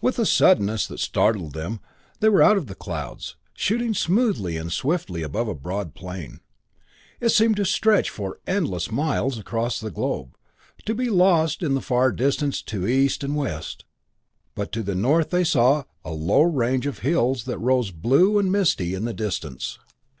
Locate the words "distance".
12.10-12.60, 19.14-19.78